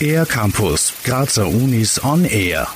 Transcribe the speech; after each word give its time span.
Air 0.00 0.26
Campus, 0.26 0.92
Grazer 1.04 1.48
Unis 1.48 2.02
on 2.04 2.24
Air. 2.24 2.68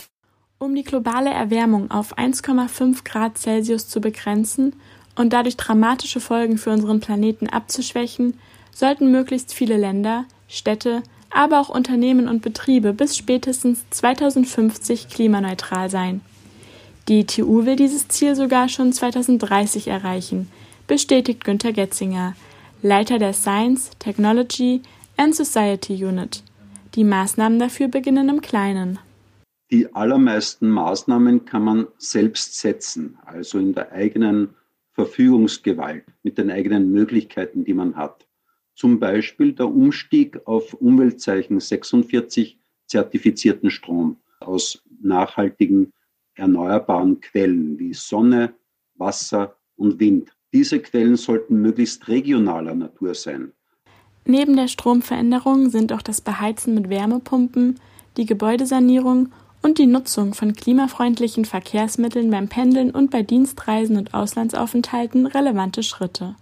Um 0.59 0.75
die 0.75 0.85
globale 0.85 1.31
Erwärmung 1.31 1.91
auf 1.91 2.17
1,5 2.19 3.05
Grad 3.05 3.39
Celsius 3.39 3.89
zu 3.89 4.01
begrenzen 4.01 4.75
und 5.17 5.33
dadurch 5.33 5.57
dramatische 5.57 6.21
Folgen 6.21 6.59
für 6.59 6.71
unseren 6.71 7.01
Planeten 7.01 7.49
abzuschwächen, 7.49 8.39
sollten 8.73 9.11
möglichst 9.11 9.53
viele 9.53 9.77
Länder, 9.77 10.25
Städte, 10.49 11.03
aber 11.31 11.61
auch 11.61 11.69
Unternehmen 11.69 12.29
und 12.29 12.43
Betriebe 12.43 12.93
bis 12.93 13.17
spätestens 13.17 13.85
2050 13.91 15.09
klimaneutral 15.09 15.91
sein. 15.91 16.21
Die 17.09 17.27
TU 17.27 17.65
will 17.65 17.77
dieses 17.77 18.09
Ziel 18.09 18.35
sogar 18.35 18.69
schon 18.69 18.93
2030 18.93 19.89
erreichen, 19.89 20.51
bestätigt 20.87 21.45
Günter 21.45 21.73
Getzinger, 21.73 22.35
Leiter 22.83 23.19
der 23.19 23.35
Science, 23.35 23.91
Technology 23.99 24.81
and 25.19 25.35
Society 25.35 26.03
Unit. 26.03 26.43
Die 26.95 27.05
Maßnahmen 27.05 27.59
dafür 27.59 27.89
beginnen 27.89 28.31
im 28.31 28.41
Kleinen. 28.41 28.99
Die 29.71 29.95
allermeisten 29.95 30.71
Maßnahmen 30.71 31.45
kann 31.45 31.63
man 31.63 31.89
selbst 31.99 32.59
setzen, 32.59 33.19
also 33.27 33.59
in 33.59 33.75
der 33.75 33.93
eigenen 33.93 34.55
Verfügungsgewalt, 34.93 36.05
mit 36.23 36.39
den 36.39 36.51
eigenen 36.51 36.91
Möglichkeiten, 36.91 37.65
die 37.65 37.75
man 37.75 37.97
hat. 37.97 38.27
Zum 38.75 38.99
Beispiel 38.99 39.53
der 39.53 39.69
Umstieg 39.69 40.41
auf 40.47 40.73
Umweltzeichen 40.73 41.61
46 41.61 42.59
zertifizierten 42.87 43.71
Strom 43.71 44.17
aus 44.41 44.83
nachhaltigen 45.03 45.93
erneuerbaren 46.35 47.21
Quellen 47.21 47.79
wie 47.79 47.93
Sonne, 47.93 48.55
Wasser 48.95 49.55
und 49.77 50.01
Wind. 50.01 50.33
Diese 50.53 50.81
Quellen 50.81 51.17
sollten 51.17 51.63
möglichst 51.63 52.09
regionaler 52.09 52.75
Natur 52.75 53.15
sein. 53.15 53.53
Neben 54.25 54.57
der 54.57 54.69
Stromveränderung 54.69 55.71
sind 55.71 55.93
auch 55.93 56.03
das 56.03 56.21
Beheizen 56.21 56.75
mit 56.75 56.91
Wärmepumpen, 56.91 57.79
die 58.17 58.27
Gebäudesanierung 58.27 59.31
und 59.63 59.79
die 59.79 59.87
Nutzung 59.87 60.35
von 60.35 60.55
klimafreundlichen 60.55 61.45
Verkehrsmitteln 61.45 62.31
beim 62.31 62.49
Pendeln 62.49 62.91
und 62.91 63.11
bei 63.11 63.23
Dienstreisen 63.23 63.97
und 63.97 64.15
Auslandsaufenthalten 64.15 65.27
relevante 65.27 65.83
Schritte. 65.83 66.35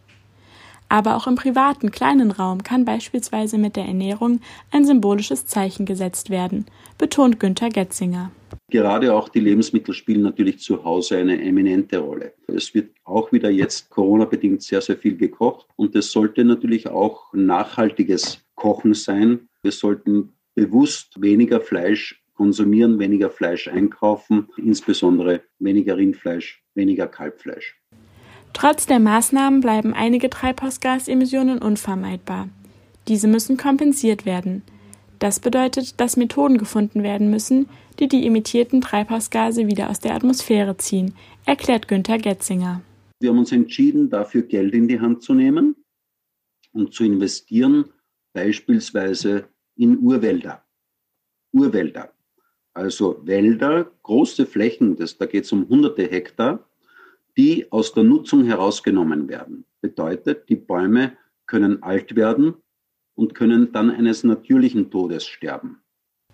Aber 0.88 1.16
auch 1.16 1.26
im 1.26 1.34
privaten 1.34 1.90
kleinen 1.90 2.30
Raum 2.30 2.62
kann 2.62 2.84
beispielsweise 2.84 3.58
mit 3.58 3.76
der 3.76 3.84
Ernährung 3.84 4.40
ein 4.70 4.86
symbolisches 4.86 5.46
Zeichen 5.46 5.84
gesetzt 5.84 6.30
werden, 6.30 6.64
betont 6.96 7.38
Günter 7.38 7.68
Getzinger. 7.68 8.30
Gerade 8.70 9.14
auch 9.14 9.30
die 9.30 9.40
Lebensmittel 9.40 9.94
spielen 9.94 10.20
natürlich 10.22 10.58
zu 10.58 10.84
Hause 10.84 11.16
eine 11.16 11.40
eminente 11.42 11.98
Rolle. 11.98 12.34
Es 12.48 12.74
wird 12.74 12.90
auch 13.04 13.32
wieder 13.32 13.48
jetzt 13.48 13.88
Corona-bedingt 13.88 14.62
sehr, 14.62 14.82
sehr 14.82 14.98
viel 14.98 15.16
gekocht 15.16 15.68
und 15.76 15.96
es 15.96 16.12
sollte 16.12 16.44
natürlich 16.44 16.86
auch 16.86 17.32
nachhaltiges 17.32 18.44
Kochen 18.54 18.92
sein. 18.92 19.48
Wir 19.62 19.72
sollten 19.72 20.34
bewusst 20.54 21.20
weniger 21.20 21.62
Fleisch 21.62 22.22
konsumieren, 22.34 22.98
weniger 22.98 23.30
Fleisch 23.30 23.68
einkaufen, 23.68 24.48
insbesondere 24.58 25.40
weniger 25.58 25.96
Rindfleisch, 25.96 26.62
weniger 26.74 27.06
Kalbfleisch. 27.06 27.80
Trotz 28.52 28.86
der 28.86 29.00
Maßnahmen 29.00 29.60
bleiben 29.60 29.94
einige 29.94 30.28
Treibhausgasemissionen 30.28 31.58
unvermeidbar. 31.58 32.48
Diese 33.08 33.28
müssen 33.28 33.56
kompensiert 33.56 34.26
werden. 34.26 34.62
Das 35.18 35.40
bedeutet, 35.40 36.00
dass 36.00 36.16
Methoden 36.16 36.58
gefunden 36.58 37.02
werden 37.02 37.30
müssen, 37.30 37.68
die 37.98 38.06
die 38.06 38.26
emittierten 38.26 38.80
Treibhausgase 38.80 39.66
wieder 39.66 39.90
aus 39.90 39.98
der 39.98 40.14
Atmosphäre 40.14 40.76
ziehen, 40.76 41.14
erklärt 41.44 41.88
Günther 41.88 42.18
Getzinger. 42.18 42.82
Wir 43.20 43.30
haben 43.30 43.38
uns 43.38 43.50
entschieden, 43.50 44.10
dafür 44.10 44.42
Geld 44.42 44.74
in 44.74 44.86
die 44.86 45.00
Hand 45.00 45.22
zu 45.22 45.34
nehmen 45.34 45.74
und 46.72 46.94
zu 46.94 47.02
investieren, 47.02 47.86
beispielsweise 48.32 49.48
in 49.74 49.98
Urwälder. 49.98 50.62
Urwälder. 51.52 52.12
Also 52.74 53.20
Wälder, 53.24 53.90
große 54.04 54.46
Flächen, 54.46 54.94
das, 54.94 55.18
da 55.18 55.26
geht 55.26 55.44
es 55.44 55.52
um 55.52 55.68
hunderte 55.68 56.04
Hektar, 56.08 56.64
die 57.36 57.70
aus 57.72 57.92
der 57.92 58.04
Nutzung 58.04 58.44
herausgenommen 58.44 59.28
werden. 59.28 59.64
Bedeutet, 59.80 60.48
die 60.48 60.56
Bäume 60.56 61.16
können 61.46 61.82
alt 61.82 62.14
werden 62.14 62.54
und 63.18 63.34
können 63.34 63.72
dann 63.72 63.90
eines 63.90 64.24
natürlichen 64.24 64.90
Todes 64.90 65.26
sterben. 65.26 65.82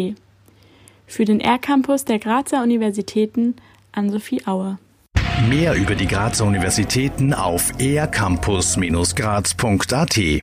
Für 1.07 1.25
den 1.25 1.40
R-Campus 1.40 2.06
der 2.06 2.19
Grazer 2.19 2.62
Universitäten 2.62 3.56
an 3.94 4.09
Sophie 4.09 4.46
Aue. 4.46 4.78
Mehr 5.50 5.73
über 5.75 5.96
die 5.96 6.07
Grazer 6.07 6.46
Universitäten 6.46 7.34
auf 7.34 7.72
ercampus-graz.at 7.79 10.41